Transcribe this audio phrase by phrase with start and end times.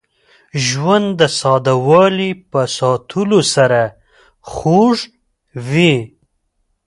[0.65, 3.81] ژوند د ساده والي په ساتلو سره
[4.51, 4.97] خوږ
[5.71, 5.95] وي.